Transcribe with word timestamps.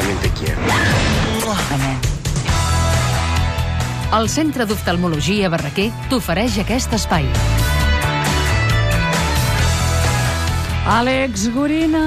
también 0.00 0.18
te 0.20 0.30
quiero. 0.30 0.60
El 4.18 4.28
Centre 4.28 4.66
d'Oftalmologia 4.66 5.50
Barraquer 5.52 5.90
t'ofereix 6.08 6.56
aquest 6.64 6.96
espai. 6.96 7.28
Àlex 10.90 11.44
Gorina. 11.54 12.00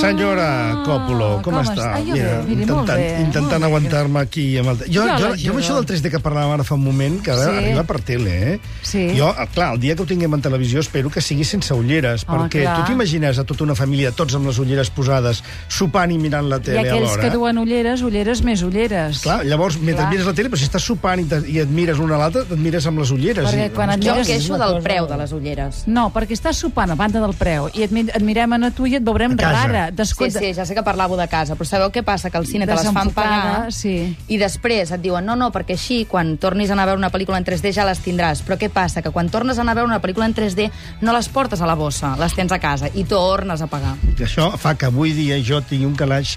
Senyora 0.00 0.46
Còpolo, 0.86 1.26
com, 1.44 1.52
com 1.52 1.58
està? 1.60 1.74
està? 1.74 1.88
Jo 2.06 2.14
bé, 2.16 2.28
miri, 2.46 2.62
intentant, 2.64 2.96
bé, 2.96 3.08
intentant 3.20 3.66
aguantar-me 3.66 4.22
aquí. 4.22 4.44
Amb 4.62 4.70
el... 4.72 4.78
Jo, 4.88 5.02
Jo 5.04 5.16
jo, 5.20 5.28
jo, 5.42 5.50
amb 5.52 5.60
això 5.60 5.74
del 5.76 5.84
3D 5.90 6.08
que 6.14 6.20
parlàvem 6.24 6.54
ara 6.54 6.64
fa 6.64 6.78
un 6.78 6.84
moment, 6.86 7.18
que 7.20 7.34
Sí. 7.36 7.44
arriba 7.50 7.84
per 7.84 7.98
tele, 8.00 8.32
eh? 8.54 8.54
Sí. 8.80 9.02
Jo, 9.18 9.28
eh, 9.36 9.46
clar, 9.52 9.74
el 9.74 9.80
dia 9.82 9.94
que 9.94 10.06
ho 10.06 10.08
tinguem 10.08 10.32
en 10.38 10.40
televisió 10.46 10.80
espero 10.80 11.10
que 11.12 11.20
sigui 11.20 11.44
sense 11.44 11.74
ulleres, 11.76 12.24
Home, 12.26 12.46
perquè 12.46 12.62
clar. 12.64 12.78
tu 12.80 12.86
t'imagines 12.94 13.38
a 13.38 13.44
tota 13.44 13.64
una 13.64 13.74
família, 13.76 14.10
tots 14.16 14.34
amb 14.38 14.48
les 14.48 14.58
ulleres 14.58 14.88
posades, 14.88 15.42
sopant 15.68 16.10
i 16.10 16.16
mirant 16.18 16.48
la 16.48 16.56
I 16.62 16.64
tele 16.70 16.80
aquells 16.86 17.10
alhora. 17.10 17.22
que 17.22 17.30
duen 17.36 17.58
ulleres, 17.58 18.00
ulleres 18.02 18.40
més 18.42 18.62
ulleres. 18.64 19.20
Clar, 19.20 19.44
llavors, 19.44 19.76
mentre 19.76 20.06
Clar. 20.06 20.10
mires 20.14 20.26
la 20.26 20.32
tele, 20.32 20.48
però 20.48 20.56
si 20.56 20.64
estàs 20.64 20.88
sopant 20.88 21.20
i, 21.20 21.24
te, 21.28 21.42
i 21.46 21.58
et 21.60 21.68
mires 21.68 21.98
l'un 22.00 22.10
a 22.16 22.16
l'altre, 22.16 22.46
et 22.48 22.56
mires 22.56 22.86
amb 22.88 23.04
les 23.04 23.10
ulleres. 23.12 23.44
Perquè 23.52 23.68
I, 23.68 23.74
quan 23.76 23.90
et 23.90 24.00
Jo 24.00 24.16
mires... 24.16 24.32
queixo 24.32 24.56
del 24.56 24.80
preu 24.80 25.06
de 25.12 25.20
les 25.20 25.32
ulleres. 25.36 25.84
No, 25.86 26.08
perquè 26.14 26.32
estàs 26.40 26.56
sopant 26.56 26.90
a 26.90 26.96
banda 26.96 27.20
del 27.20 27.34
preu 27.36 27.68
i 27.74 27.82
et, 27.84 27.92
et 27.92 28.22
mirem 28.30 28.54
a 28.54 28.70
tu 28.74 28.86
i 28.86 28.96
et 28.98 29.04
veurem 29.04 29.36
rara. 29.38 29.88
Sí, 29.90 30.30
sí, 30.30 30.52
ja 30.56 30.66
sé 30.66 30.76
que 30.76 30.84
parlàveu 30.86 31.18
de 31.18 31.26
casa, 31.30 31.56
però 31.58 31.68
sabeu 31.68 31.90
què 31.94 32.04
passa? 32.06 32.30
Que 32.30 32.38
al 32.38 32.46
cine 32.48 32.68
te 32.68 32.76
les 32.76 32.90
fan 32.94 33.12
pagar 33.16 33.70
sí. 33.74 33.94
i 34.28 34.38
després 34.40 34.92
et 34.94 35.02
diuen 35.02 35.26
no, 35.26 35.36
no, 35.38 35.50
perquè 35.54 35.76
així, 35.78 36.04
quan 36.10 36.36
tornis 36.40 36.70
a 36.70 36.76
anar 36.76 36.86
a 36.86 36.92
veure 36.92 37.02
una 37.02 37.12
pel·lícula 37.12 37.40
en 37.40 37.46
3D 37.48 37.74
ja 37.76 37.86
les 37.88 38.02
tindràs. 38.04 38.44
Però 38.46 38.58
què 38.60 38.70
passa? 38.72 39.02
Que 39.02 39.12
quan 39.14 39.30
tornes 39.32 39.58
a 39.58 39.64
anar 39.64 39.76
a 39.76 39.80
veure 39.80 39.90
una 39.90 40.00
pel·lícula 40.02 40.28
en 40.30 40.36
3D 40.36 40.70
no 41.02 41.14
les 41.16 41.28
portes 41.32 41.60
a 41.60 41.68
la 41.68 41.76
bossa, 41.78 42.14
les 42.20 42.34
tens 42.36 42.52
a 42.52 42.60
casa 42.62 42.90
i 42.94 43.04
tornes 43.08 43.62
a 43.62 43.70
pagar. 43.70 43.96
Això 44.20 44.50
fa 44.60 44.76
que 44.78 44.88
avui 44.90 45.14
dia 45.16 45.40
jo 45.44 45.62
tingui 45.64 45.88
un 45.88 45.96
calaix 45.98 46.36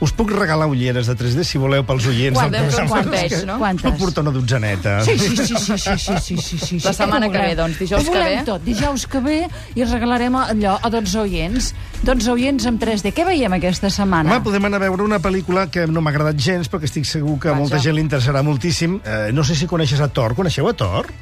us 0.00 0.12
puc 0.16 0.32
regalar 0.32 0.66
ulleres 0.70 1.08
de 1.10 1.14
3D 1.16 1.44
si 1.44 1.60
voleu 1.60 1.84
pels 1.86 2.06
oients. 2.08 2.38
Quantes? 2.38 2.76
del. 2.76 2.88
Quantes, 2.88 3.44
no? 3.48 3.58
Quantes? 3.60 3.84
Puc 3.84 3.98
portar 4.00 4.24
una 4.24 4.32
dotzaneta. 4.34 4.96
Sí, 5.04 5.18
sí, 5.18 5.36
sí, 5.36 5.46
sí, 5.46 5.78
sí, 5.78 5.96
sí, 5.98 6.16
sí, 6.18 6.36
sí, 6.40 6.58
sí. 6.58 6.80
La 6.84 6.92
setmana 6.96 7.30
que 7.30 7.38
ve, 7.38 7.54
doncs, 7.58 7.78
dijous 7.78 8.08
que 8.08 8.18
ve. 8.18 8.42
tot, 8.48 8.64
dijous 8.64 9.06
que 9.06 9.20
ve 9.24 9.38
i 9.76 9.84
regalarem 9.84 10.36
allò 10.40 10.78
a 10.80 10.90
12 10.92 11.18
oients. 11.24 11.72
12 12.02 12.30
oients 12.32 12.66
amb 12.70 12.80
3D. 12.80 13.12
Què 13.12 13.26
veiem 13.28 13.58
aquesta 13.60 13.90
setmana? 13.92 14.32
Home, 14.32 14.44
podem 14.44 14.70
anar 14.70 14.80
a 14.80 14.86
veure 14.88 15.04
una 15.04 15.20
pel·lícula 15.20 15.68
que 15.70 15.86
no 15.86 16.00
m'ha 16.00 16.14
agradat 16.14 16.40
gens, 16.40 16.70
però 16.70 16.80
que 16.80 16.88
estic 16.88 17.04
segur 17.04 17.38
que 17.42 17.52
a 17.52 17.58
molta 17.58 17.78
gent 17.82 17.98
li 17.98 18.04
interessarà 18.04 18.42
moltíssim. 18.46 19.00
Eh, 19.04 19.28
no 19.36 19.44
sé 19.44 19.54
si 19.58 19.68
coneixes 19.68 20.00
a 20.00 20.08
Thor. 20.08 20.34
Coneixeu 20.38 20.68
a 20.68 20.72
Thor? 20.72 21.12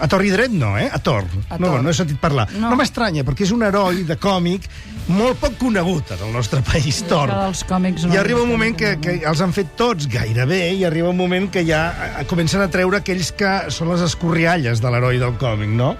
A 0.00 0.08
Thor 0.08 0.24
i 0.24 0.30
dret 0.30 0.50
no, 0.52 0.74
eh? 0.78 0.88
A 0.92 0.98
Thor. 0.98 1.24
A 1.48 1.56
no, 1.58 1.66
Thor. 1.70 1.82
no 1.82 1.90
he 1.90 1.94
sentit 1.96 2.18
parlar. 2.20 2.48
No, 2.52 2.66
No. 2.66 2.70
no 2.70 2.76
m'estranya, 2.76 3.24
perquè 3.24 3.44
és 3.46 3.52
un 3.54 3.62
heroi 3.62 4.02
de 4.04 4.16
còmic 4.20 4.66
molt 5.08 5.38
poc 5.38 5.54
conegut 5.58 6.10
en 6.16 6.24
el 6.26 6.32
nostre 6.34 6.60
país, 6.66 7.02
dels 7.06 7.62
còmics 7.64 8.04
no 8.04 8.14
I 8.14 8.18
arriba 8.18 8.42
un 8.42 8.48
no 8.48 8.56
moment 8.56 8.74
que, 8.76 8.96
que 9.00 9.20
els 9.24 9.40
han 9.40 9.52
fet 9.54 9.76
tots 9.78 10.08
gairebé, 10.10 10.72
i 10.74 10.84
arriba 10.84 11.08
un 11.10 11.16
moment 11.16 11.48
que 11.50 11.62
ja 11.64 11.82
eh, 12.20 12.24
comencen 12.26 12.60
a 12.60 12.68
treure 12.68 12.98
aquells 12.98 13.30
que 13.32 13.70
són 13.70 13.88
les 13.92 14.02
escorrialles 14.02 14.80
de 14.82 14.90
l'heroi 14.90 15.18
del 15.22 15.36
còmic, 15.38 15.68
no? 15.70 15.94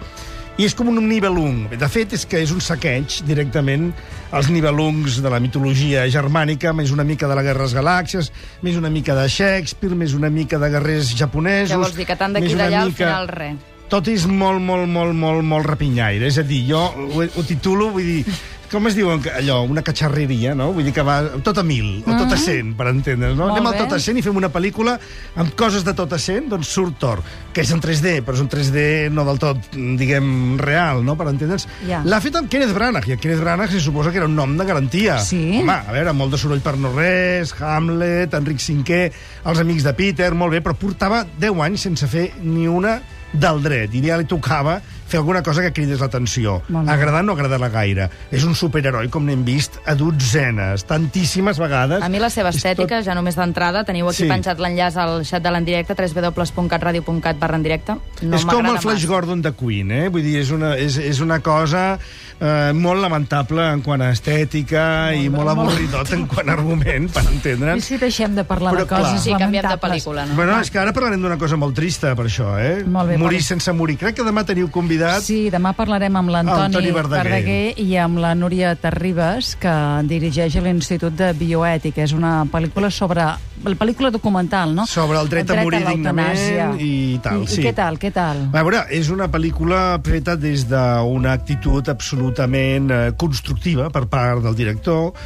I 0.58 0.64
és 0.64 0.72
com 0.74 0.88
un 0.88 0.96
nibelung. 1.06 1.66
De 1.76 1.88
fet, 1.92 2.14
és 2.16 2.24
que 2.24 2.38
és 2.40 2.50
un 2.50 2.62
saqueig 2.64 3.18
directament 3.28 3.90
als 4.32 4.48
nibelungs 4.48 5.18
de 5.22 5.28
la 5.28 5.36
mitologia 5.38 6.06
germànica, 6.08 6.72
més 6.72 6.90
una 6.90 7.04
mica 7.04 7.28
de 7.28 7.34
la 7.36 7.42
Guerra 7.44 7.60
de 7.60 7.68
les 7.68 7.74
Galàxies, 7.76 8.30
més 8.64 8.74
una 8.80 8.88
mica 8.88 9.14
de 9.14 9.28
Shakespeare, 9.28 9.94
més 9.94 10.14
una 10.16 10.30
mica 10.32 10.56
de 10.58 10.70
guerrers 10.72 11.12
japonesos... 11.14 11.76
Què 11.76 11.82
vols 11.82 11.94
dir? 11.94 12.06
Que 12.08 12.16
tant 12.16 12.32
d'aquí 12.32 12.54
d'allà 12.56 12.80
al 12.86 12.88
mica- 12.88 13.04
final 13.04 13.28
res. 13.28 13.56
Tot 13.92 14.10
és 14.12 14.26
molt, 14.26 14.62
molt, 14.62 14.88
molt, 14.90 15.14
molt, 15.14 15.44
molt 15.46 15.66
rapinyaire. 15.68 16.26
És 16.26 16.40
a 16.42 16.46
dir, 16.46 16.64
jo 16.70 16.82
ho, 16.82 17.24
ho 17.24 17.46
titulo, 17.46 17.90
vull 17.94 18.06
dir, 18.06 18.38
com 18.70 18.88
es 18.90 18.96
diu 18.96 19.10
allò, 19.12 19.60
una 19.68 19.82
catxarreria, 19.86 20.54
no? 20.58 20.70
Vull 20.74 20.86
dir 20.88 20.92
que 20.94 21.04
va 21.06 21.20
tot 21.46 21.60
a 21.60 21.64
mil, 21.66 22.00
o 22.02 22.16
tot 22.18 22.34
a 22.34 22.38
cent, 22.40 22.72
per 22.78 22.88
entendre's, 22.90 23.36
no? 23.36 23.46
Molt 23.46 23.54
Anem 23.54 23.68
al 23.70 23.78
tot 23.78 23.94
a 23.96 24.00
cent 24.02 24.18
i 24.18 24.24
fem 24.26 24.36
una 24.38 24.50
pel·lícula 24.52 24.96
amb 25.38 25.54
coses 25.58 25.86
de 25.86 25.94
tot 25.96 26.12
a 26.16 26.18
cent, 26.22 26.48
doncs 26.50 26.72
surt 26.74 26.98
Thor, 27.00 27.22
que 27.54 27.62
és 27.62 27.72
en 27.74 27.82
3D, 27.82 28.16
però 28.26 28.36
és 28.36 28.42
un 28.42 28.50
3D 28.50 28.86
no 29.14 29.26
del 29.28 29.40
tot, 29.42 29.70
diguem, 29.72 30.28
real, 30.60 31.04
no?, 31.06 31.16
per 31.18 31.28
entendre's. 31.30 31.68
Ja. 31.86 32.02
L'ha 32.06 32.20
fet 32.24 32.38
el 32.40 32.50
Kenneth 32.52 32.74
Branagh, 32.76 33.06
i 33.10 33.16
el 33.16 33.22
Kenneth 33.22 33.44
Branagh 33.44 33.74
se 33.74 33.82
suposa 33.84 34.12
que 34.14 34.22
era 34.22 34.30
un 34.30 34.36
nom 34.38 34.56
de 34.58 34.66
garantia. 34.66 35.20
Sí? 35.22 35.60
Home, 35.60 35.78
a 35.78 35.94
veure, 35.94 36.16
molt 36.16 36.34
de 36.34 36.40
soroll 36.42 36.64
per 36.64 36.76
no 36.80 36.90
res, 36.96 37.54
Hamlet, 37.60 38.34
Enric 38.34 38.64
V, 38.66 39.04
els 39.46 39.62
amics 39.62 39.86
de 39.86 39.94
Peter, 39.94 40.32
molt 40.34 40.56
bé, 40.56 40.64
però 40.64 40.74
portava 40.78 41.22
10 41.38 41.62
anys 41.68 41.86
sense 41.86 42.10
fer 42.10 42.32
ni 42.42 42.66
una 42.66 42.98
del 43.40 43.62
dret, 43.62 43.94
i 43.94 44.02
ja 44.06 44.16
li 44.18 44.24
tocava 44.28 44.80
fer 45.06 45.20
alguna 45.20 45.40
cosa 45.42 45.62
que 45.62 45.70
cridés 45.72 46.00
l'atenció. 46.02 46.62
Molt. 46.68 46.88
Agradar 46.90 47.22
no 47.22 47.32
agradar 47.36 47.60
gaire. 47.70 48.08
És 48.34 48.42
un 48.42 48.56
superheroi, 48.58 49.06
com 49.08 49.22
n'hem 49.24 49.44
vist, 49.46 49.76
a 49.86 49.94
dotzenes, 49.94 50.82
tantíssimes 50.84 51.60
vegades. 51.62 52.02
A 52.02 52.08
mi 52.10 52.18
la 52.18 52.28
seva 52.28 52.50
estètica, 52.50 52.98
ja 53.06 53.14
només 53.14 53.36
d'entrada, 53.38 53.84
teniu 53.86 54.08
aquí 54.08 54.24
Sí. 54.24 54.28
penjat 54.28 54.58
l'enllaç 54.58 54.96
al 54.98 55.22
xat 55.24 55.42
de 55.44 55.50
l'endirecte, 55.54 55.94
www.catradio.cat 55.94 57.38
barra 57.38 57.56
en 57.56 57.62
directe. 57.62 57.94
No 58.22 58.36
és 58.36 58.44
com 58.44 58.66
el 58.66 58.78
Flash 58.78 59.02
massa. 59.04 59.06
Gordon 59.06 59.42
de 59.42 59.52
Queen, 59.52 59.90
eh? 59.92 60.08
Vull 60.08 60.22
dir, 60.24 60.40
és 60.40 60.50
una, 60.50 60.74
és, 60.76 60.96
és 60.98 61.20
una 61.20 61.38
cosa 61.40 61.98
eh, 62.40 62.72
molt 62.74 63.00
lamentable 63.00 63.62
en 63.72 63.82
quant 63.82 64.02
a 64.02 64.10
estètica 64.10 65.12
i 65.14 65.28
molt 65.32 65.48
avorridot 65.54 66.10
en 66.16 66.26
quant 66.26 66.48
a 66.48 66.52
argument, 66.56 67.08
per 67.12 67.22
I 67.22 67.30
entendre'ns. 67.36 67.84
si 67.84 67.98
deixem 67.98 68.34
de 68.34 68.44
parlar 68.44 68.72
Però, 68.74 68.84
de 68.84 68.86
coses 68.90 69.12
clar. 69.12 69.22
Sí, 69.22 69.34
canviem 69.38 69.68
de 69.70 69.78
pel·lícula, 69.80 70.26
no? 70.26 70.34
Bueno, 70.34 70.58
és 70.60 70.70
que 70.70 70.78
ara 70.82 70.92
parlarem 70.92 71.22
d'una 71.22 71.38
cosa 71.38 71.56
molt 71.56 71.74
trista, 71.76 72.14
per 72.16 72.26
això, 72.26 72.56
eh? 72.58 72.82
Molt 72.84 73.08
bé, 73.10 73.18
morir 73.26 73.42
sense 73.44 73.74
morir. 73.76 73.98
Crec 74.00 74.16
que 74.20 74.26
demà 74.26 74.46
teniu 74.48 74.70
convidat... 74.72 75.24
Sí, 75.26 75.46
demà 75.52 75.74
parlarem 75.76 76.16
amb 76.16 76.32
Antoni 76.32 76.62
l'Antoni 76.62 76.94
Verdaguer. 76.94 77.24
Verdaguer 77.26 77.84
i 77.84 77.98
amb 78.00 78.22
la 78.22 78.32
Núria 78.38 78.72
Terribas, 78.80 79.54
que 79.60 79.74
dirigeix 80.08 80.56
l'Institut 80.62 81.16
de 81.18 81.32
Bioètica. 81.36 82.06
És 82.06 82.16
una 82.16 82.38
pel·lícula 82.50 82.90
sobre... 82.94 83.26
La 83.66 83.72
pel·lícula 83.72 84.10
documental, 84.12 84.74
no? 84.76 84.84
Sobre 84.86 85.16
el 85.18 85.30
dret 85.32 85.48
a 85.50 85.56
morir 85.64 85.80
l'eutanàsia. 85.80 86.66
dignament 86.68 86.82
i 86.84 87.18
tal, 87.24 87.40
I, 87.42 87.48
sí. 87.48 87.62
I 87.62 87.64
què 87.64 87.72
tal, 87.74 87.96
què 87.98 88.10
tal? 88.14 88.42
A 88.52 88.62
veure, 88.62 88.82
és 88.94 89.08
una 89.10 89.30
pel·lícula 89.32 89.80
feta 90.04 90.36
des 90.38 90.66
d'una 90.68 91.32
actitud 91.32 91.88
absolutament 91.88 92.92
eh, 92.92 93.00
constructiva 93.18 93.88
per 93.90 94.04
part 94.12 94.44
del 94.44 94.58
director. 94.58 95.16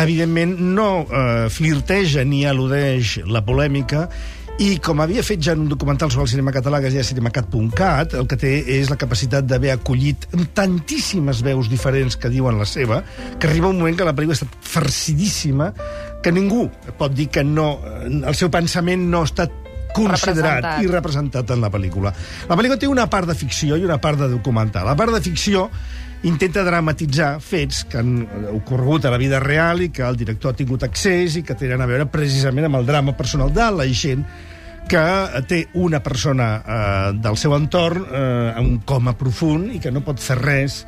Evidentment, 0.00 0.56
no 0.74 0.88
eh, 1.04 1.50
flirteja 1.52 2.24
ni 2.24 2.42
al·ludeix 2.48 3.20
la 3.28 3.44
polèmica, 3.44 4.08
i 4.62 4.76
com 4.78 5.00
havia 5.02 5.22
fet 5.26 5.40
ja 5.42 5.54
en 5.56 5.64
un 5.64 5.70
documental 5.72 6.12
sobre 6.12 6.28
el 6.28 6.30
cinema 6.30 6.52
català 6.54 6.78
que 6.78 6.86
es 6.86 6.94
deia 6.94 7.06
cinemacat.cat, 7.06 8.14
el 8.14 8.28
que 8.30 8.38
té 8.38 8.52
és 8.76 8.90
la 8.92 8.98
capacitat 9.00 9.48
d'haver 9.50 9.72
acollit 9.74 10.28
amb 10.30 10.52
tantíssimes 10.54 11.40
veus 11.42 11.70
diferents 11.72 12.14
que 12.14 12.30
diuen 12.30 12.60
la 12.60 12.68
seva, 12.68 13.00
que 13.40 13.50
arriba 13.50 13.72
un 13.72 13.80
moment 13.82 13.98
que 13.98 14.06
la 14.06 14.14
pel·lícula 14.14 14.36
ha 14.36 14.40
estat 14.44 14.70
farcidíssima, 14.76 15.72
que 16.22 16.32
ningú 16.32 16.68
pot 17.00 17.16
dir 17.18 17.26
que 17.34 17.42
no, 17.42 17.80
eh, 17.82 18.06
el 18.14 18.38
seu 18.38 18.52
pensament 18.54 19.08
no 19.10 19.24
ha 19.24 19.30
estat 19.32 19.63
considerat 19.94 20.62
Representat. 20.62 20.82
i 20.82 20.90
representat 20.90 21.52
en 21.54 21.62
la 21.64 21.70
pel·lícula. 21.72 22.12
La 22.48 22.56
pel·lícula 22.58 22.80
té 22.80 22.90
una 22.90 23.06
part 23.10 23.30
de 23.30 23.36
ficció 23.38 23.78
i 23.78 23.86
una 23.86 24.00
part 24.02 24.18
de 24.20 24.28
documental. 24.32 24.86
La 24.86 24.96
part 24.98 25.14
de 25.14 25.22
ficció 25.24 25.68
intenta 26.24 26.64
dramatitzar 26.64 27.36
fets 27.44 27.84
que 27.90 28.00
han 28.00 28.14
ocorregut 28.54 29.04
a 29.04 29.12
la 29.12 29.20
vida 29.20 29.40
real 29.40 29.82
i 29.84 29.90
que 29.92 30.02
el 30.06 30.16
director 30.16 30.52
ha 30.52 30.56
tingut 30.56 30.86
accés 30.86 31.36
i 31.36 31.44
que 31.44 31.56
tenen 31.58 31.84
a 31.84 31.88
veure 31.88 32.08
precisament 32.08 32.70
amb 32.70 32.80
el 32.80 32.88
drama 32.88 33.16
personal 33.16 33.52
de 33.52 33.70
la 33.76 33.86
gent 33.92 34.24
que 34.88 35.04
té 35.48 35.62
una 35.80 36.02
persona 36.04 36.48
eh, 36.60 37.12
del 37.24 37.36
seu 37.40 37.54
entorn 37.56 38.04
eh, 38.04 38.52
en 38.56 38.66
un 38.66 38.78
coma 38.84 39.14
profund 39.16 39.72
i 39.72 39.80
que 39.80 39.92
no 39.92 40.04
pot 40.04 40.20
fer 40.20 40.36
res 40.40 40.82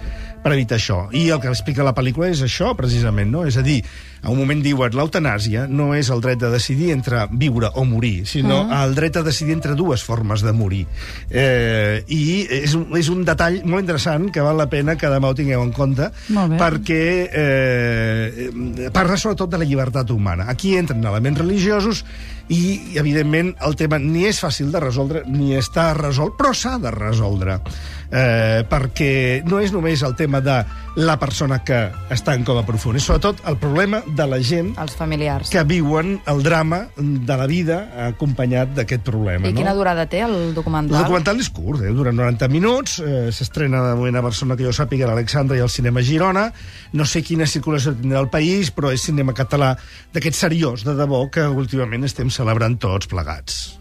per 0.46 0.54
evitar 0.54 0.78
això. 0.78 1.08
I 1.10 1.24
el 1.34 1.40
que 1.42 1.50
explica 1.50 1.82
la 1.82 1.94
pel·lícula 1.96 2.28
és 2.30 2.38
això, 2.46 2.70
precisament, 2.78 3.32
no? 3.34 3.42
És 3.50 3.56
a 3.58 3.64
dir, 3.66 3.80
a 4.22 4.30
un 4.30 4.38
moment 4.38 4.62
diuen 4.62 4.94
l'eutanàsia 4.94 5.66
no 5.68 5.88
és 5.94 6.08
el 6.14 6.22
dret 6.22 6.38
de 6.38 6.48
decidir 6.50 6.92
entre 6.94 7.24
viure 7.34 7.68
o 7.74 7.84
morir, 7.84 8.24
sinó 8.26 8.64
Mm. 8.64 8.72
el 8.84 8.94
dret 8.94 9.16
a 9.18 9.22
decidir 9.26 9.54
entre 9.54 9.74
dues 9.74 10.02
formes 10.06 10.42
de 10.42 10.52
morir. 10.52 10.86
Eh, 11.30 12.04
I 12.06 12.46
és 12.62 12.74
un, 12.74 12.86
és 12.96 13.08
un 13.10 13.24
detall 13.26 13.60
molt 13.64 13.82
interessant 13.84 14.30
que 14.30 14.40
val 14.42 14.56
la 14.56 14.68
pena 14.70 14.96
que 14.96 15.10
demà 15.10 15.28
ho 15.30 15.34
tingueu 15.34 15.62
en 15.62 15.72
compte, 15.72 16.10
perquè 16.58 17.28
eh, 17.32 18.88
parla 18.92 19.16
sobretot 19.16 19.50
de 19.50 19.58
la 19.58 19.64
llibertat 19.68 20.10
humana. 20.10 20.46
Aquí 20.48 20.76
entren 20.76 21.04
elements 21.04 21.38
religiosos 21.42 22.04
i, 22.48 22.96
evidentment, 22.96 23.54
el 23.66 23.74
tema 23.74 23.98
ni 23.98 24.24
és 24.28 24.38
fàcil 24.42 24.70
de 24.70 24.80
resoldre 24.82 25.24
ni 25.26 25.56
està 25.58 25.92
resolt, 25.98 26.36
però 26.38 26.54
s'ha 26.54 26.76
de 26.78 26.90
resoldre. 26.94 27.60
Eh, 28.06 28.62
perquè 28.70 29.42
no 29.46 29.58
és 29.58 29.72
només 29.74 30.02
el 30.06 30.14
tema 30.14 30.40
de 30.40 30.60
la 30.96 31.16
persona 31.18 31.58
que 31.66 31.78
està 32.14 32.36
en 32.36 32.44
coma 32.46 32.62
profund, 32.66 33.00
és 33.00 33.04
sobretot 33.04 33.42
el 33.50 33.58
problema 33.60 34.00
de 34.06 34.26
la 34.30 34.38
gent 34.40 34.72
Els 34.80 34.94
familiars. 34.96 35.50
que 35.50 35.64
viuen 35.64 36.20
el 36.26 36.42
drama 36.42 36.86
de 36.96 37.36
la 37.36 37.46
vida 37.46 37.78
acompanyat 38.06 38.74
d'aquest 38.76 39.02
problema. 39.02 39.48
I 39.48 39.52
no? 39.52 39.60
quina 39.60 39.74
durada 39.74 40.06
té 40.06 40.22
el 40.24 40.54
documental? 40.54 40.96
El 40.96 41.08
documental 41.08 41.40
és 41.42 41.50
curt, 41.50 41.82
eh? 41.82 41.92
dura 41.92 42.12
90 42.12 42.48
minuts, 42.48 42.98
eh, 43.00 43.30
s'estrena 43.32 43.82
de 43.88 43.94
moment 43.98 44.16
a 44.16 44.24
Barcelona, 44.24 44.56
que 44.56 44.64
jo 44.64 44.74
sàpiga, 44.76 45.06
a 45.06 45.12
l'Alexandra 45.12 45.58
i 45.58 45.64
al 45.64 45.72
Cinema 45.72 46.02
Girona. 46.02 46.52
No 46.92 47.04
sé 47.04 47.22
quina 47.26 47.46
circulació 47.46 47.94
tindrà 47.96 48.22
el 48.22 48.30
país, 48.30 48.70
però 48.70 48.92
és 48.94 49.02
cinema 49.02 49.34
català 49.34 49.74
d'aquest 50.14 50.38
seriós, 50.46 50.86
de 50.86 50.94
debò, 50.94 51.26
que 51.30 51.46
últimament 51.46 52.06
estem 52.06 52.30
celebrant 52.30 52.78
tots 52.78 53.10
plegats. 53.10 53.78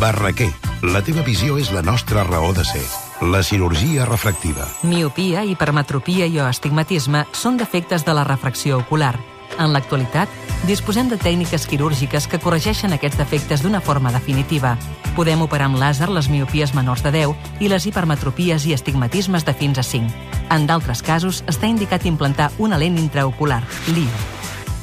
Barraquer, 0.00 0.50
la 0.82 1.04
teva 1.04 1.22
visió 1.24 1.56
és 1.60 1.70
la 1.72 1.82
nostra 1.82 2.24
raó 2.24 2.52
de 2.56 2.64
ser. 2.64 3.07
La 3.20 3.42
cirurgia 3.42 4.06
refractiva. 4.06 4.64
Miopia, 4.84 5.42
hipermetropia 5.42 6.28
i 6.30 6.38
o 6.38 6.44
astigmatisme 6.46 7.24
són 7.34 7.56
defectes 7.58 8.06
de 8.06 8.14
la 8.14 8.22
refracció 8.22 8.78
ocular. 8.78 9.18
En 9.58 9.74
l'actualitat, 9.74 10.30
disposem 10.68 11.08
de 11.10 11.18
tècniques 11.18 11.66
quirúrgiques 11.66 12.30
que 12.30 12.38
corregeixen 12.38 12.94
aquests 12.94 13.18
defectes 13.18 13.58
d'una 13.64 13.80
forma 13.82 14.12
definitiva. 14.14 14.78
Podem 15.16 15.42
operar 15.42 15.66
amb 15.66 15.80
làser 15.82 16.06
les 16.14 16.30
miopies 16.30 16.70
menors 16.78 17.02
de 17.02 17.10
10 17.10 17.34
i 17.58 17.66
les 17.66 17.90
hipermetropies 17.90 18.62
i 18.70 18.74
astigmatismes 18.78 19.42
de 19.42 19.50
fins 19.50 19.82
a 19.82 19.84
5. 19.90 20.06
En 20.54 20.70
d'altres 20.70 21.02
casos, 21.02 21.42
està 21.50 21.66
indicat 21.66 22.06
implantar 22.06 22.54
una 22.62 22.78
lent 22.78 23.02
intraocular, 23.02 23.66
LIO. 23.90 24.14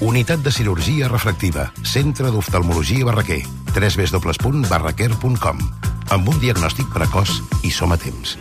Unitat 0.04 0.44
de 0.44 0.52
cirurgia 0.52 1.08
refractiva. 1.08 1.72
Centre 1.88 2.36
d'oftalmologia 2.36 3.08
Barraquer. 3.08 3.48
www.barraquer.com 3.72 5.94
Amb 6.13 6.28
un 6.30 6.38
diagnòstic 6.38 6.92
precoç 6.94 7.40
i 7.66 7.72
som 7.74 7.94
a 7.94 7.98
temps. 7.98 8.36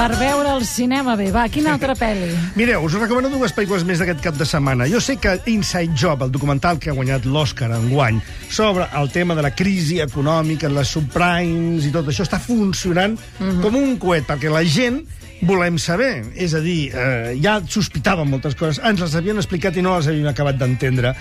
Per 0.00 0.16
veure 0.16 0.54
el 0.56 0.62
cinema 0.64 1.12
bé. 1.16 1.26
Va, 1.32 1.42
quina 1.52 1.74
altra 1.74 1.92
pel·li? 2.02 2.30
Mireu, 2.56 2.84
us 2.88 2.96
recomano 2.96 3.28
dues 3.32 3.52
pel·lícules 3.56 3.84
més 3.88 4.00
d'aquest 4.00 4.22
cap 4.24 4.36
de 4.36 4.46
setmana. 4.48 4.88
Jo 4.88 5.00
sé 5.04 5.16
que 5.20 5.34
Inside 5.52 5.96
Job, 5.96 6.24
el 6.24 6.32
documental 6.32 6.80
que 6.80 6.92
ha 6.92 6.96
guanyat 6.96 7.28
l'Oscar 7.28 7.70
enguany, 7.76 8.20
sobre 8.48 8.88
el 9.00 9.10
tema 9.12 9.36
de 9.36 9.44
la 9.44 9.52
crisi 9.56 10.00
econòmica, 10.04 10.72
les 10.72 10.92
subprimes 10.96 11.88
i 11.88 11.92
tot 11.92 12.08
això, 12.08 12.24
està 12.24 12.40
funcionant 12.40 13.16
mm 13.16 13.48
-hmm. 13.48 13.60
com 13.60 13.76
un 13.76 13.96
coet, 13.98 14.24
perquè 14.28 14.52
la 14.52 14.64
gent 14.64 15.02
volem 15.42 15.78
saber. 15.78 16.24
És 16.34 16.54
a 16.54 16.60
dir, 16.60 16.92
eh, 16.94 17.36
ja 17.42 17.60
sospitàvem 17.60 18.28
moltes 18.28 18.54
coses, 18.54 18.80
ens 18.84 19.00
les 19.00 19.14
havien 19.14 19.36
explicat 19.36 19.76
i 19.76 19.82
no 19.82 19.96
les 19.96 20.08
havíem 20.08 20.28
acabat 20.28 20.56
d'entendre. 20.56 21.14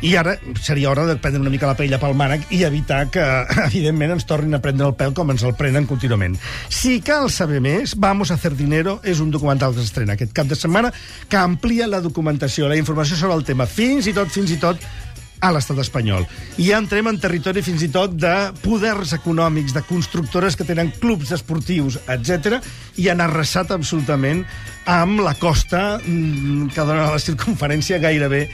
I 0.00 0.14
ara 0.14 0.36
seria 0.62 0.90
hora 0.92 1.04
de 1.08 1.16
prendre 1.18 1.40
una 1.40 1.50
mica 1.50 1.66
la 1.66 1.74
paella 1.74 1.98
pel 1.98 2.14
mànec 2.14 2.52
i 2.54 2.62
evitar 2.66 3.08
que, 3.10 3.24
evidentment, 3.68 4.14
ens 4.14 4.28
tornin 4.28 4.54
a 4.54 4.62
prendre 4.62 4.86
el 4.86 4.94
pèl 4.98 5.14
com 5.16 5.32
ens 5.34 5.42
el 5.42 5.56
prenen 5.58 5.88
contínuament. 5.90 6.36
Si 6.70 7.00
cal 7.02 7.30
saber 7.34 7.60
més, 7.64 7.96
Vamos 7.98 8.30
a 8.30 8.34
hacer 8.38 8.54
dinero 8.54 9.00
és 9.02 9.18
un 9.20 9.32
documental 9.34 9.74
que 9.74 9.82
s'estrena 9.82 10.14
aquest 10.14 10.30
cap 10.32 10.46
de 10.46 10.56
setmana 10.56 10.92
que 11.28 11.36
amplia 11.36 11.88
la 11.90 12.00
documentació, 12.00 12.68
la 12.70 12.78
informació 12.78 13.18
sobre 13.18 13.34
el 13.34 13.44
tema, 13.44 13.66
fins 13.66 14.06
i 14.06 14.14
tot, 14.14 14.30
fins 14.30 14.52
i 14.54 14.58
tot, 14.62 14.78
a 15.40 15.50
l'estat 15.54 15.78
espanyol. 15.82 16.24
I 16.58 16.70
ja 16.70 16.78
entrem 16.80 17.10
en 17.10 17.18
territori 17.22 17.62
fins 17.62 17.82
i 17.86 17.90
tot 17.94 18.14
de 18.18 18.34
poders 18.62 19.12
econòmics, 19.16 19.74
de 19.76 19.84
constructores 19.86 20.56
que 20.58 20.66
tenen 20.66 20.92
clubs 20.98 21.32
esportius, 21.34 22.00
etc 22.10 22.58
i 22.98 23.08
han 23.10 23.22
arrasat 23.22 23.70
absolutament 23.74 24.42
amb 24.88 25.22
la 25.22 25.34
costa 25.38 25.98
mm, 25.98 26.72
que 26.74 26.86
dona 26.86 27.12
la 27.12 27.22
circunferència 27.22 28.00
gairebé 28.02 28.46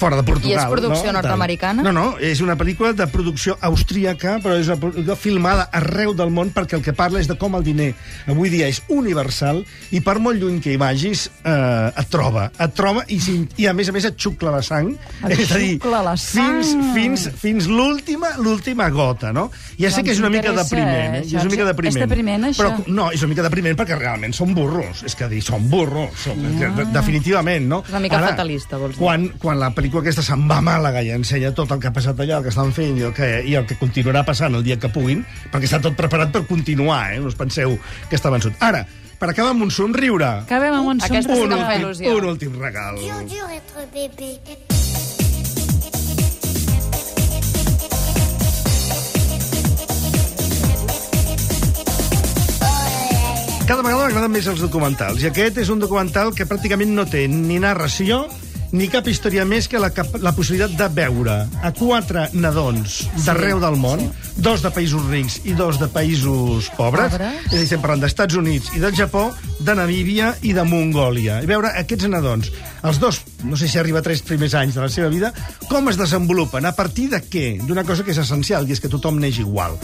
fora 0.00 0.16
de 0.18 0.24
Portugal. 0.26 0.50
I 0.50 0.58
és 0.58 0.70
producció 0.72 1.12
no? 1.12 1.18
nord-americana? 1.20 1.84
No, 1.86 1.92
no, 1.92 2.06
és 2.18 2.40
una 2.44 2.56
pel·lícula 2.58 2.92
de 2.96 3.06
producció 3.12 3.56
austríaca, 3.60 4.38
però 4.42 4.56
és 4.60 4.70
una 4.70 4.78
pel·lícula 4.80 5.16
filmada 5.20 5.68
arreu 5.76 6.14
del 6.16 6.32
món 6.34 6.50
perquè 6.56 6.78
el 6.80 6.84
que 6.86 6.94
parla 6.96 7.20
és 7.20 7.28
de 7.30 7.36
com 7.40 7.54
el 7.58 7.64
diner 7.66 7.90
avui 8.30 8.50
dia 8.52 8.68
és 8.70 8.82
universal 8.88 9.62
i 9.94 10.00
per 10.04 10.18
molt 10.22 10.40
lluny 10.40 10.60
que 10.64 10.72
hi 10.74 10.80
vagis 10.80 11.26
eh, 11.44 12.00
et 12.00 12.10
troba, 12.12 12.48
et 12.58 12.74
troba 12.76 13.04
i, 13.12 13.18
i 13.60 13.68
a 13.70 13.74
més 13.76 13.90
a 13.90 13.94
més 13.94 14.08
et 14.08 14.16
xucla 14.20 14.54
la 14.54 14.62
sang. 14.64 14.90
Et 15.28 15.36
és 15.38 15.52
a 15.52 15.58
dir, 15.60 15.76
la 15.84 16.16
sang. 16.16 16.60
fins, 16.62 16.74
fins, 16.96 17.26
fins 17.40 17.68
l'última 17.70 18.32
l'última 18.40 18.88
gota, 18.90 19.32
no? 19.36 19.48
Ja 19.78 19.90
sé 19.90 20.00
No 20.00 20.06
que 20.06 20.14
és 20.14 20.20
una 20.22 20.30
mica 20.32 20.52
depriment, 20.56 21.18
eh? 21.18 21.22
És 21.26 21.32
una 21.34 21.50
mica 21.50 21.64
És 21.64 21.70
depriment. 21.70 22.04
depriment, 22.06 22.44
això? 22.48 22.62
Però, 22.62 22.84
no, 22.88 23.10
és 23.12 23.20
una 23.20 23.32
mica 23.34 23.44
depriment 23.44 23.76
perquè 23.76 23.98
realment 23.98 24.32
són 24.36 24.54
burros. 24.56 25.02
És 25.04 25.14
que 25.18 25.28
dir, 25.28 25.42
són 25.44 25.68
burros. 25.68 26.14
Són, 26.24 26.40
de- 26.40 26.86
Definitivament, 26.94 27.66
no? 27.68 27.82
És 27.84 27.90
una 27.92 28.00
mica 28.00 28.20
fatalista, 28.22 28.78
vols 28.80 28.96
dir. 28.96 29.02
Quan, 29.02 29.28
quan 29.38 29.58
la 29.60 29.70
pel·lícula 29.74 29.89
aquesta 29.98 30.22
se'n 30.22 30.46
va 30.48 30.58
a 30.60 30.64
Màlaga 30.64 31.02
i 31.02 31.10
ensenya 31.10 31.50
tot 31.56 31.70
el 31.74 31.80
que 31.82 31.88
ha 31.88 31.92
passat 31.92 32.18
allà, 32.22 32.38
el 32.38 32.42
que 32.46 32.52
estan 32.52 32.70
fent 32.72 32.98
i 33.00 33.02
el 33.08 33.12
que, 33.16 33.28
i 33.42 33.56
el 33.58 33.66
que 33.66 33.74
continuarà 33.80 34.22
passant 34.24 34.54
el 34.54 34.62
dia 34.62 34.78
que 34.78 34.88
puguin, 34.92 35.24
perquè 35.50 35.66
està 35.66 35.80
tot 35.82 35.96
preparat 35.98 36.30
per 36.30 36.44
continuar, 36.46 37.12
eh? 37.14 37.18
No 37.20 37.26
us 37.32 37.34
penseu 37.38 37.78
que 38.08 38.16
està 38.16 38.30
vençut. 38.30 38.54
Ara, 38.60 38.84
per 39.18 39.30
acabar 39.30 39.50
amb 39.50 39.66
un 39.66 39.70
somriure, 39.74 40.28
Acabem 40.46 40.78
amb 40.78 40.94
un 40.94 41.02
Aquesta 41.02 41.34
sí 41.34 41.40
un 41.42 41.52
últim, 41.52 41.74
il·lusió. 41.80 42.16
un 42.16 42.24
últim 42.30 42.60
regal. 42.60 42.96
dur 43.00 43.50
être 43.50 43.88
bébé. 43.92 44.38
Cada 53.70 53.84
vegada 53.86 54.02
m'agraden 54.02 54.32
més 54.34 54.46
els 54.50 54.58
documentals, 54.64 55.22
i 55.22 55.28
aquest 55.28 55.60
és 55.62 55.68
un 55.70 55.78
documental 55.78 56.32
que 56.34 56.46
pràcticament 56.48 56.90
no 56.90 57.04
té 57.06 57.28
ni 57.30 57.60
narració 57.62 58.24
ni 58.72 58.86
cap 58.90 59.06
història 59.10 59.44
més 59.48 59.66
que 59.70 59.80
la, 59.82 59.90
la 60.22 60.32
possibilitat 60.36 60.76
de 60.78 60.88
veure 60.94 61.36
a 61.62 61.70
quatre 61.74 62.28
nadons 62.34 63.00
d'arreu 63.24 63.60
del 63.62 63.78
món, 63.80 64.02
dos 64.38 64.62
de 64.62 64.70
països 64.74 65.06
rics 65.10 65.40
i 65.50 65.54
dos 65.58 65.80
de 65.80 65.88
països 65.90 66.70
pobres, 66.78 67.16
Pobres. 67.16 67.40
és 67.46 67.52
a 67.52 67.56
dir, 67.56 67.64
estem 67.66 67.82
parlant 67.82 68.04
d'Estats 68.04 68.38
Units 68.38 68.70
i 68.76 68.82
del 68.82 68.94
Japó, 68.96 69.28
de 69.60 69.74
Namíbia 69.76 70.34
i 70.46 70.54
de 70.56 70.64
Mongòlia. 70.66 71.40
I 71.42 71.50
veure 71.50 71.72
aquests 71.82 72.08
nadons, 72.10 72.52
els 72.86 73.02
dos, 73.02 73.20
no 73.44 73.58
sé 73.58 73.68
si 73.68 73.80
arriba 73.80 74.00
a 74.00 74.06
tres 74.06 74.22
primers 74.26 74.54
anys 74.58 74.78
de 74.78 74.84
la 74.86 74.92
seva 74.92 75.10
vida, 75.12 75.32
com 75.68 75.90
es 75.90 75.98
desenvolupen, 76.00 76.66
a 76.66 76.76
partir 76.76 77.10
de 77.10 77.22
què? 77.26 77.48
D'una 77.66 77.84
cosa 77.84 78.06
que 78.06 78.14
és 78.14 78.22
essencial, 78.22 78.68
i 78.68 78.76
és 78.76 78.80
que 78.80 78.92
tothom 78.92 79.18
neix 79.20 79.42
igual 79.42 79.78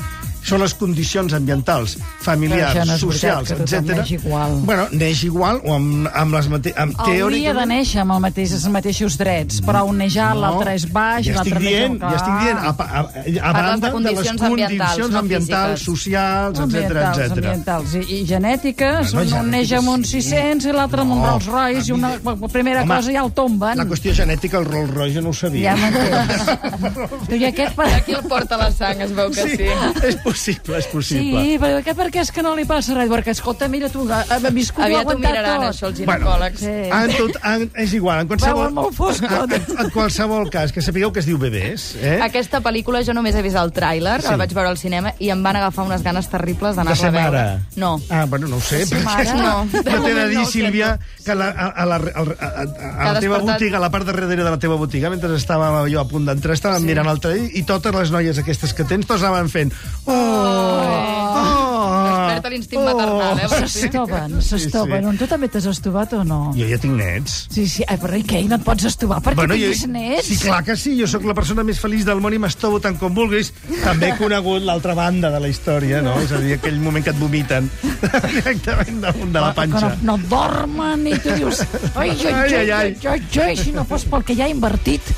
són 0.47 0.63
les 0.63 0.75
condicions 0.79 1.35
ambientals, 1.37 1.97
familiars, 2.23 2.79
no 2.87 2.99
socials, 3.01 3.53
etc. 3.57 3.83
neix 3.91 4.13
igual. 4.19 4.59
Bueno, 4.67 4.87
neix 4.93 5.25
igual 5.27 5.61
o 5.65 5.75
amb, 5.77 6.09
amb 6.13 6.39
les 6.39 6.51
mate... 6.53 6.75
amb 6.77 7.01
Hauria 7.07 7.55
de 7.57 7.67
néixer 7.69 8.03
amb 8.05 8.17
el 8.17 8.23
mateix, 8.29 8.55
els 8.57 8.67
mateixos 8.73 9.19
drets, 9.21 9.61
però 9.67 9.85
un 9.91 10.01
neix 10.03 10.19
alt, 10.23 10.41
l'altre 10.43 10.77
és 10.79 10.87
baix, 10.93 11.27
ja 11.27 11.41
estic 11.41 11.57
l'altre 11.57 11.65
neix... 11.65 11.77
dient, 11.77 11.99
ja 12.03 12.15
estic 12.21 12.39
dient, 12.45 12.63
a, 12.63 12.73
a, 12.73 13.03
a, 13.03 13.51
a 13.51 13.55
banda 13.57 13.91
de 13.91 14.07
de 14.07 14.15
les 14.17 14.33
condicions 14.37 14.47
ambientals, 14.51 15.11
no 15.11 15.23
ambientals, 15.25 15.87
socials, 15.87 16.63
etc 16.67 16.97
etc. 16.97 17.37
ambientals 17.37 17.95
i, 17.97 18.05
i 18.17 18.23
genètiques, 18.27 19.15
Bueno, 19.17 19.37
un, 19.37 19.47
un 19.47 19.51
neix 19.55 19.73
amb 19.77 19.93
un 19.93 20.05
genètiques, 20.05 20.25
sí. 20.27 20.37
600 20.37 20.71
i 20.71 20.77
l'altre 20.77 21.03
amb 21.03 21.17
un 21.17 21.23
No, 21.27 21.33
Rolls 21.33 21.47
Royce 21.51 21.91
i 21.91 21.95
una 21.95 22.13
la 22.23 22.49
primera 22.53 22.83
Home, 22.83 22.95
cosa 22.95 23.15
ja 23.15 23.23
el 23.25 23.33
tomben. 23.37 23.81
La 23.81 23.87
qüestió 23.89 24.15
genètica, 24.17 24.61
el 24.61 24.67
Rolls 24.69 24.93
Royce, 24.95 25.23
no 25.25 25.33
ho 25.33 25.37
sabia. 25.37 25.75
Ja 25.75 25.77
m'entens. 25.81 27.27
tu 27.29 27.39
i 27.39 27.47
aquest 27.51 27.77
per... 27.79 27.89
Aquí 27.97 28.17
el 28.17 28.25
porta 28.29 28.59
la 28.61 28.71
sang, 28.75 29.01
es 29.05 29.15
veu 29.17 29.33
que 29.35 29.47
sí. 29.49 29.57
sí, 29.57 29.71
és 30.11 30.19
possible, 30.25 30.36
és 30.37 30.85
Sí, 30.85 30.91
possible. 30.93 31.59
però 31.59 31.79
aquest 31.81 31.99
perquè 31.99 32.21
és 32.23 32.31
que 32.33 32.43
no 32.43 32.55
li 32.57 32.65
passa 32.65 32.95
res, 32.95 33.09
perquè 33.11 33.33
escolta, 33.35 33.69
mira 33.69 33.89
tu, 33.89 34.05
ha, 34.13 34.21
ha 34.29 34.39
viscut, 34.51 34.79
ho 34.79 34.83
ha 34.83 34.87
Aviat 34.87 35.07
ho 35.07 35.11
aguantat 35.11 35.31
miraran, 35.33 35.61
tot. 35.61 35.69
això, 35.75 35.87
els 35.89 36.05
Bueno, 36.05 36.27
ginecòlegs. 36.27 36.61
Sí. 36.61 36.67
En 36.67 37.17
tot, 37.17 37.39
en, 37.45 37.71
és 37.85 37.93
igual, 37.95 38.21
en 38.21 38.29
qualsevol... 38.29 38.61
Veuen 38.67 38.75
molt 38.75 38.95
fosc, 38.95 39.25
tot. 39.27 39.53
en, 39.53 39.79
en 39.85 39.91
qualsevol 39.91 40.51
cas, 40.51 40.73
que 40.73 40.83
sapigueu 40.83 41.13
que 41.13 41.21
es 41.21 41.27
diu 41.27 41.39
Bebès, 41.39 41.97
eh? 42.01 42.19
Aquesta 42.23 42.61
pel·lícula 42.61 43.03
jo 43.07 43.15
només 43.15 43.35
he 43.35 43.43
vist 43.43 43.57
el 43.57 43.73
tràiler, 43.73 44.21
Sí. 44.21 44.27
sí. 44.29 44.33
el 44.33 44.39
vaig 44.39 44.53
veure 44.55 44.69
al 44.69 44.79
cinema, 44.79 45.13
i 45.19 45.31
em 45.31 45.43
van 45.43 45.57
agafar 45.57 45.85
unes 45.87 46.03
ganes 46.03 46.29
terribles 46.29 46.77
de 46.77 46.83
d'anar-la 46.83 47.09
a 47.09 47.11
veure. 47.11 47.43
mare. 47.43 47.61
No. 47.77 48.01
Ah, 48.11 48.25
bueno, 48.29 48.49
no 48.49 48.57
ho 48.57 48.61
sé. 48.61 48.85
Perquè- 48.87 49.05
mare? 49.05 49.35
No. 49.35 49.65
No 49.65 50.03
t'he 50.05 50.15
de 50.15 50.29
dir, 50.29 50.37
No, 50.39 50.43
ho 50.43 50.51
Sílvia, 50.51 50.99
que 51.25 51.35
la, 51.35 51.49
a, 51.51 51.67
a, 51.69 51.87
la, 51.87 51.97
a, 51.97 52.01
a, 52.01 52.23
a, 52.23 53.11
a 53.11 53.13
la 53.13 53.21
teva 53.21 53.39
despertat- 53.39 53.53
botiga, 53.55 53.77
a 53.79 53.81
la 53.81 53.91
part 53.91 54.05
de 54.07 54.13
darrere 54.13 54.37
de 54.37 54.51
la 54.51 54.59
teva 54.59 54.77
botiga, 54.77 55.11
mentre 55.11 55.31
estàvem 55.37 55.91
jo 55.93 56.01
a 56.01 56.07
punt 56.09 56.27
d'entrar, 56.27 56.55
estàvem 56.55 56.81
sí. 56.81 56.87
mirant 56.91 57.09
el 57.09 57.21
trailer 57.21 57.51
i 57.55 57.63
totes 57.65 57.95
les 57.95 58.11
noies 58.11 58.39
aquestes 58.39 58.75
que 58.75 58.85
tens, 58.85 59.07
tots 59.07 59.23
anaven 59.23 59.49
fent... 59.49 59.73
Oh! 60.07 60.26
Oh! 60.27 62.17
Desperta 62.27 62.51
l'instint 62.53 62.83
maternal, 62.85 63.39
eh, 63.39 63.47
Martí? 63.49 63.69
S'estoven, 63.73 64.35
s'estoven. 64.45 65.07
Tu 65.21 65.27
també 65.31 65.49
t'has 65.53 65.67
estovat 65.71 66.13
o 66.19 66.23
no? 66.27 66.39
Jo 66.57 66.67
ja 66.69 66.79
tinc 66.83 66.97
nets. 66.99 67.37
Sí, 67.53 67.67
sí. 67.71 67.85
Ai, 67.89 67.97
però 68.03 68.19
i 68.19 68.25
què? 68.27 68.43
I 68.45 68.49
no 68.51 68.59
et 68.59 68.65
pots 68.67 68.87
estovar 68.91 69.21
perquè 69.25 69.47
jo, 69.47 69.55
tinguis 69.55 69.85
nets? 69.93 70.27
sí, 70.29 70.39
clar 70.43 70.63
que 70.67 70.77
sí, 70.79 70.95
jo 71.01 71.09
sóc 71.11 71.25
la 71.29 71.35
persona 71.39 71.65
més 71.67 71.81
feliç 71.83 72.05
del 72.09 72.21
món 72.25 72.35
i 72.37 72.41
m'estovo 72.43 72.81
tant 72.85 72.99
com 73.01 73.15
vulguis. 73.17 73.53
També 73.85 74.11
he 74.13 74.17
conegut 74.19 74.65
l'altra 74.67 74.95
banda 74.99 75.31
de 75.35 75.41
la 75.43 75.49
història, 75.53 76.03
no? 76.05 76.17
És 76.23 76.33
a 76.33 76.41
dir, 76.43 76.57
aquell 76.59 76.79
moment 76.83 77.05
que 77.07 77.15
et 77.15 77.21
vomiten 77.21 77.71
directament 78.37 79.01
damunt 79.07 79.33
de 79.33 79.41
la 79.47 79.53
Que 79.53 79.61
panxa. 79.63 79.93
no, 80.03 80.17
no 80.17 80.31
dormen 80.31 81.07
i 81.13 81.19
tu 81.23 81.35
dius... 81.39 81.63
Ai, 81.97 82.11
ai, 82.11 82.33
ai, 82.33 82.55
ai, 82.55 82.71
ai, 82.71 82.97
ai, 83.07 83.23
ai, 83.47 83.57
si 83.57 83.73
no 83.73 83.85
fos 83.89 84.05
pel 84.11 84.25
que 84.27 84.37
ja 84.37 84.47
he 84.49 84.53
invertit. 84.55 85.15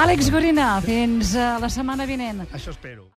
Àlex 0.00 0.30
Gorina, 0.34 0.76
fins 0.82 1.34
a 1.38 1.56
la 1.62 1.68
setmana 1.70 2.06
vinent. 2.06 2.44
Això 2.52 2.72
espero. 2.74 3.06